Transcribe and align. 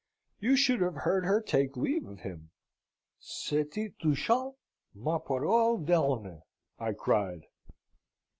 "You 0.39 0.55
should 0.55 0.81
have 0.81 0.95
heard 0.95 1.25
her 1.25 1.39
take 1.39 1.77
leave 1.77 2.07
of 2.07 2.21
him. 2.21 2.49
C'etait 3.19 3.93
touchant, 3.99 4.55
ma 4.95 5.19
parole 5.19 5.77
d'honneur! 5.77 6.41
I 6.79 6.93
cried. 6.93 7.43